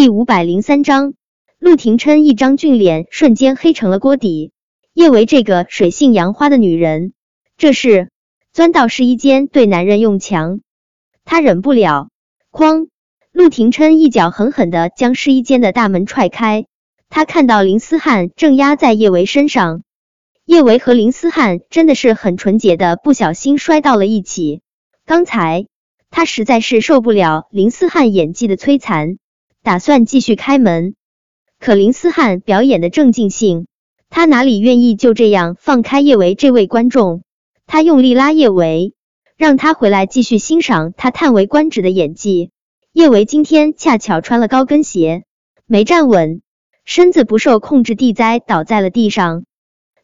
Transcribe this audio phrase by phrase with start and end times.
[0.00, 1.12] 第五百零三章，
[1.58, 4.50] 陆廷琛一张俊脸瞬间黑成了锅底。
[4.94, 7.12] 叶维这个水性杨花的女人，
[7.58, 8.08] 这是
[8.50, 10.60] 钻到试衣间对男人用强，
[11.26, 12.08] 他忍不了。
[12.50, 12.88] 哐！
[13.30, 16.64] 陆廷琛一脚狠狠的将试衣间的大门踹开。
[17.10, 19.82] 他看到林思汉正压在叶维身上，
[20.46, 24.62] 叶维和林思汉真的是很纯洁的，不小心摔到了一起。
[25.04, 25.66] 刚才
[26.08, 29.18] 他实在是受不了林思汉演技的摧残。
[29.62, 30.94] 打算继续开门，
[31.58, 33.66] 可林思翰表演的正尽兴，
[34.08, 37.22] 他哪里愿意就这样放开叶维这位观众？
[37.66, 38.94] 他用力拉叶维，
[39.36, 42.50] 让他回来继续欣赏他叹为观止的演技。
[42.94, 45.24] 叶维今天恰巧穿了高跟鞋，
[45.66, 46.40] 没站稳，
[46.86, 49.44] 身子不受控制地栽倒在了地上。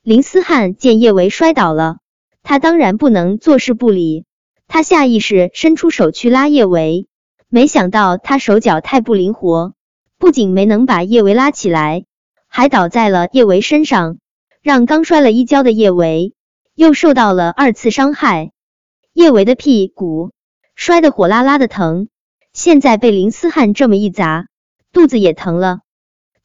[0.03, 1.97] 林思翰见叶维摔倒了，
[2.43, 4.27] 他当然不能坐视不理，
[4.69, 7.09] 他下意识伸出手去拉叶维。
[7.49, 9.75] 没想到他手脚太不灵活，
[10.19, 12.05] 不仅没能把叶维拉起来，
[12.49, 14.19] 还倒在了叶维身上，
[14.63, 16.35] 让刚摔了一跤的叶维
[16.75, 18.51] 又受到了二次伤害。
[19.13, 20.33] 叶维的屁股
[20.75, 22.09] 摔得火辣辣的疼，
[22.53, 24.49] 现在被林思汉这么一砸，
[24.93, 25.81] 肚子也疼了。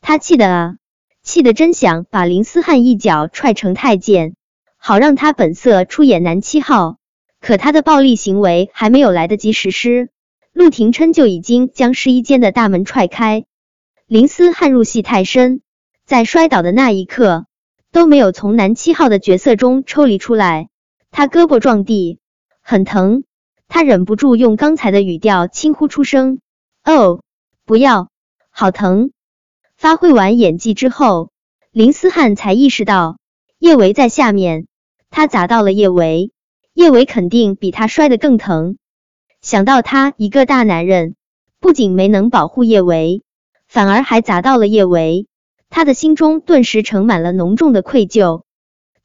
[0.01, 0.75] 他气的啊，
[1.23, 4.35] 气得真想把林思汉一脚踹成太监，
[4.77, 6.97] 好让他本色出演男七号。
[7.39, 10.09] 可他的暴力行为还没有来得及实施。
[10.53, 13.45] 陆廷琛就已经将试衣间的大门踹开，
[14.05, 15.61] 林思汉入戏太深，
[16.05, 17.45] 在摔倒的那一刻
[17.91, 20.67] 都没有从男七号的角色中抽离出来。
[21.09, 22.19] 他胳膊撞地，
[22.61, 23.23] 很疼，
[23.67, 26.39] 他忍不住用刚才的语调轻呼出声
[26.83, 27.21] ：“哦，
[27.65, 28.09] 不要，
[28.49, 29.11] 好疼！”
[29.77, 31.31] 发挥完演技之后，
[31.71, 33.17] 林思汉才意识到
[33.57, 34.67] 叶维在下面，
[35.09, 36.31] 他砸到了叶维，
[36.73, 38.77] 叶维肯定比他摔得更疼。
[39.41, 41.15] 想到他一个大男人，
[41.59, 43.23] 不仅没能保护叶维，
[43.67, 45.25] 反而还砸到了叶维，
[45.69, 48.43] 他的心中顿时盛满了浓重的愧疚。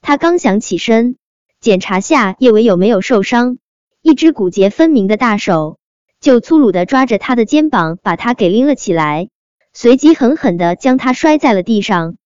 [0.03, 1.17] 他刚想起身
[1.59, 3.57] 检查下叶维有没有受伤，
[4.03, 5.79] 一只骨节分明的大手
[6.21, 9.31] 就粗鲁的抓着他的肩膀，把他给拎了起来，
[9.73, 12.17] 随即狠狠的将他摔在了地上。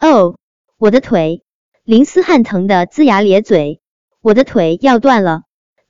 [0.00, 0.36] 哦，
[0.76, 1.44] 我的腿！
[1.84, 3.80] 林思汉疼得龇牙咧嘴，
[4.20, 5.42] 我的腿要断了。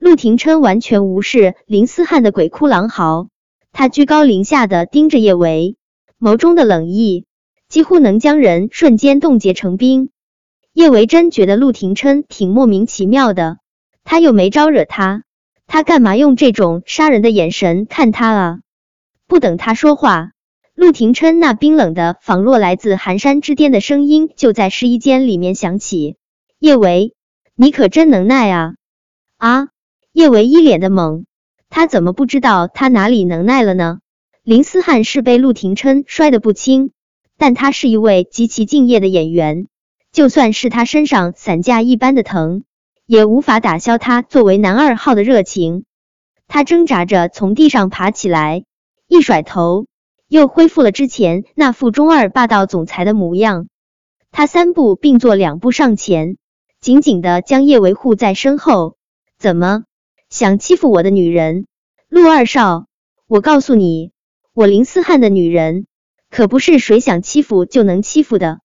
[0.04, 3.28] 陆廷琛完全无视林思汉的鬼哭狼嚎，
[3.72, 5.78] 他居高临下的盯着叶维，
[6.20, 7.25] 眸中的冷意
[7.70, 10.10] 几乎能将人瞬间冻结成冰。
[10.75, 13.56] 叶维真觉得陆廷琛挺莫名其妙的，
[14.04, 15.22] 他又没招惹他，
[15.66, 18.59] 他干嘛用这种杀人的眼神看他啊？
[19.26, 20.32] 不等他说话，
[20.75, 26.19] 陆廷琛那冰冷的仿若来自寒山之巅的声音就在试衣间里面响起
[26.60, 27.14] ：“叶维，
[27.54, 28.75] 你可真能耐啊！
[29.38, 29.69] 啊！”
[30.14, 31.25] 叶维一脸的懵，
[31.70, 33.98] 他怎么不知道他哪里能耐了呢？
[34.44, 36.92] 林思翰是被陆廷琛摔得不轻，
[37.36, 39.66] 但他是一位极其敬业的演员，
[40.12, 42.62] 就算是他身上散架一般的疼，
[43.06, 45.84] 也无法打消他作为男二号的热情。
[46.46, 48.64] 他挣扎着从地上爬起来，
[49.08, 49.86] 一甩头，
[50.28, 53.66] 又恢复了之前那副中二霸道总裁的模样。
[54.31, 56.36] 他三步并作两步上前，
[56.81, 58.94] 紧紧的将叶维护在身后。
[59.41, 59.82] 怎么？
[60.34, 61.68] 想欺负我的女人，
[62.08, 62.88] 陆二少，
[63.28, 64.10] 我告诉你，
[64.52, 65.86] 我林思翰的女人
[66.28, 68.58] 可不是谁想欺负就能欺负的。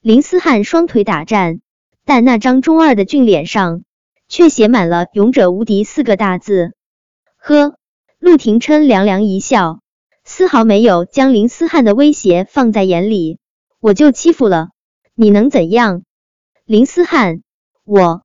[0.00, 1.60] 林思翰双腿打颤，
[2.06, 3.82] 但那张中二的俊脸上
[4.26, 6.72] 却写满了“勇者无敌”四个大字。
[7.36, 7.76] 呵，
[8.18, 9.80] 陆廷琛凉凉一笑，
[10.24, 13.38] 丝毫没有将林思翰的威胁放在眼里。
[13.80, 14.70] 我就欺负了
[15.14, 16.04] 你，能怎样？
[16.64, 17.42] 林思翰，
[17.84, 18.22] 我。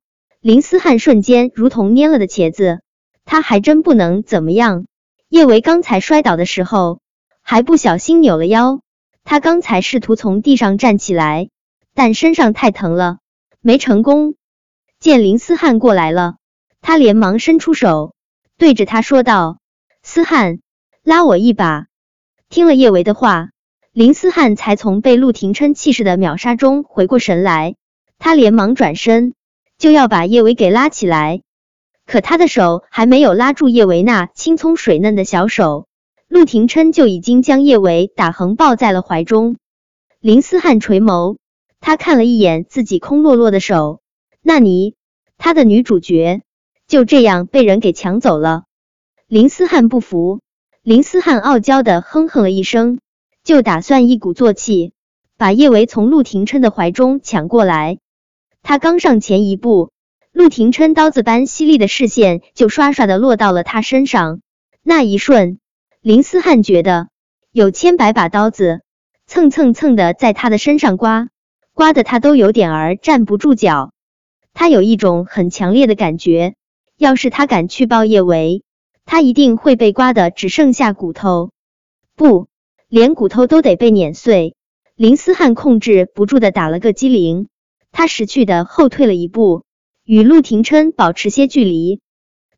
[0.48, 2.80] 林思汉瞬间如同蔫了的茄子，
[3.26, 4.86] 他还真不能怎么样。
[5.28, 7.02] 叶维刚才摔倒的时候
[7.42, 8.80] 还不小心扭了腰，
[9.24, 11.50] 他刚才试图从地上站起来，
[11.92, 13.18] 但身上太疼了，
[13.60, 14.36] 没成功。
[14.98, 16.36] 见林思汉过来了，
[16.80, 18.14] 他连忙伸出手，
[18.56, 19.58] 对着他说道
[20.02, 20.60] ：“思汉，
[21.04, 21.88] 拉我一把。”
[22.48, 23.50] 听了叶维的话，
[23.92, 27.74] 林思汉才从被陆廷琛气势的秒杀中回过神来，
[28.18, 29.34] 他连忙转身。
[29.78, 31.42] 就要把叶维给拉起来，
[32.04, 35.86] 可他的手还没有拉住叶维那青葱水嫩的小手，
[36.26, 39.56] 陆廷琛就已经将叶维打横抱在了怀中。
[40.18, 41.36] 林思汉垂眸，
[41.78, 44.00] 他看了一眼自己空落落的手，
[44.42, 44.96] 那你
[45.36, 46.42] 他的女主角
[46.88, 48.64] 就这样被人给抢走了。
[49.28, 50.40] 林思汉不服，
[50.82, 52.98] 林思汉傲娇的哼哼了一声，
[53.44, 54.92] 就打算一鼓作气
[55.36, 57.98] 把叶维从陆廷琛的怀中抢过来。
[58.62, 59.90] 他刚上前一步，
[60.32, 64.40] 陆廷琛刀子般犀利的视线就唰唰的落到了他身上。
[64.82, 65.58] 那一瞬，
[66.00, 67.08] 林思汉觉得
[67.52, 68.82] 有千百把刀子
[69.26, 71.28] 蹭蹭蹭的在他的身上刮，
[71.72, 73.92] 刮的他都有点儿站不住脚。
[74.54, 76.54] 他有一种很强烈的感觉，
[76.96, 78.62] 要是他敢去抱叶维，
[79.04, 81.52] 他一定会被刮的只剩下骨头，
[82.16, 82.48] 不，
[82.88, 84.54] 连骨头都得被碾碎。
[84.96, 87.46] 林思汉控制不住的打了个激灵，
[87.92, 89.64] 他识趣的后退了一步，
[90.04, 92.00] 与陆廷琛保持些距离。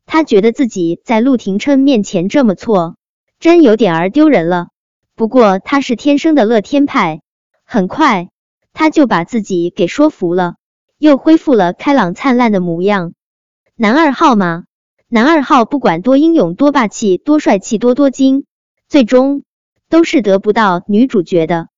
[0.05, 2.97] 他觉得自己在陆廷琛面前这么错，
[3.39, 4.67] 真有点儿丢人了。
[5.15, 7.21] 不过他是天生的乐天派，
[7.63, 8.29] 很快
[8.73, 10.55] 他就把自己给说服了。
[10.97, 13.13] 又恢复了开朗灿烂的模样。
[13.75, 14.65] 男二号嘛？
[15.07, 18.45] 男二号不管多英勇、多霸气、多帅气、多多金，
[18.87, 19.41] 最终
[19.89, 21.69] 都是得不到女主角的。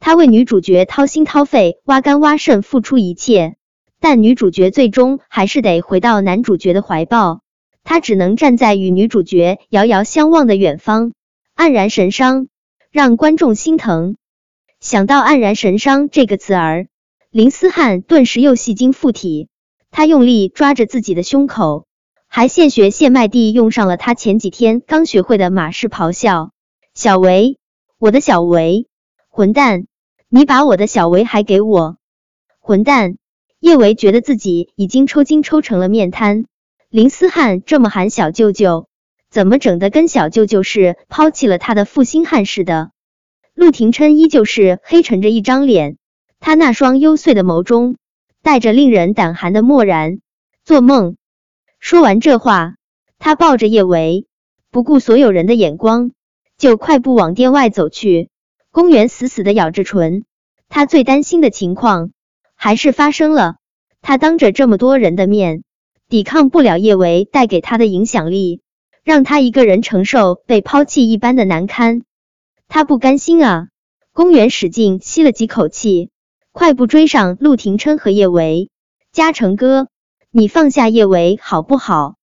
[0.00, 3.56] 他为女主角掏心掏肺、挖肝挖肾，付出一切，
[4.00, 7.40] 但女主角最终还是得回到男主角的怀抱。
[7.84, 11.12] 他只能站在与女主角遥遥相望的远方，
[11.56, 12.48] 黯然神伤，
[12.90, 14.16] 让观众心疼。
[14.80, 16.86] 想到“黯然神伤”这个词儿。
[17.30, 19.48] 林思汉顿时又戏精附体，
[19.90, 21.86] 他用力抓着自己的胸口，
[22.26, 26.52] 还现学现卖地用上了他前几天刚学会的马式咆哮
[26.94, 27.58] ：“小维，
[27.98, 28.87] 我的小维，
[29.38, 29.86] 混蛋，
[30.28, 31.96] 你把我的小维还给我，
[32.58, 33.18] 混蛋！”
[33.60, 36.46] 叶维觉得自己已经抽筋抽成了面瘫，
[36.90, 38.88] 林思汉这么喊小舅舅，
[39.30, 42.90] 怎么整的跟小舅舅是抛弃了他的负心汉似的？
[43.54, 45.98] 陆廷琛依旧是黑沉着一张脸。
[46.40, 47.94] 他那双幽邃的眸中
[48.42, 50.18] 带着令人胆寒的漠然。
[50.64, 51.14] 做梦。
[51.78, 52.74] 说完这话，
[53.20, 54.26] 他抱着叶维，
[54.72, 56.10] 不顾所有人的眼光，
[56.56, 58.30] 就快步往店外走去。
[58.70, 60.24] 公园死死的咬着唇，
[60.68, 62.10] 他最担心的情况
[62.54, 63.56] 还是发生了。
[64.02, 65.62] 他当着这么多人的面，
[66.08, 68.60] 抵抗不了叶维带给他的影响力，
[69.02, 72.02] 让他一个人承受被抛弃一般的难堪。
[72.68, 73.68] 他不甘心啊！
[74.12, 76.10] 公园使劲吸了几口气。
[76.52, 78.68] 快步追上陆廷琛和叶维，
[79.12, 79.88] 嘉诚哥，
[80.30, 82.16] 你放下叶维好不好？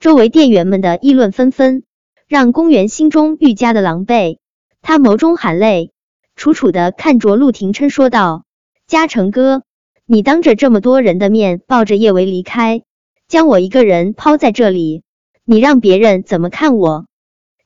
[0.00, 1.84] 周围店员们的议论纷纷，
[2.26, 4.38] 让公园心中愈加的狼狈。
[4.82, 5.92] 他眸中含泪，
[6.36, 8.44] 楚楚的看着陆廷琛说道
[8.86, 9.62] ：“嘉诚哥，
[10.06, 12.82] 你当着这么多人的面抱着叶维离开，
[13.26, 15.02] 将我一个人抛在这里，
[15.44, 17.06] 你让别人怎么看我？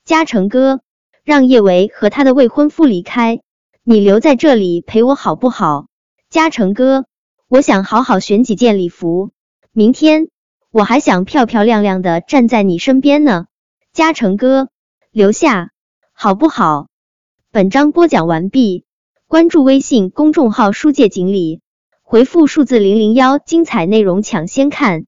[0.04, 0.80] 嘉诚哥，
[1.22, 3.40] 让叶维和他的未婚夫离开，
[3.84, 5.86] 你留在这里陪我好不好？”
[6.28, 7.04] 嘉诚哥，
[7.46, 9.30] 我想好好选几件礼服，
[9.70, 10.28] 明天
[10.70, 13.46] 我还想漂漂亮亮的站在你身边呢。
[13.92, 14.70] 嘉诚哥，
[15.10, 15.70] 留下
[16.14, 16.88] 好不好？
[17.54, 18.86] 本章播讲完毕，
[19.26, 21.60] 关注微信公众号书界锦鲤，
[22.00, 25.04] 回复数字零零幺，精彩内容抢先看。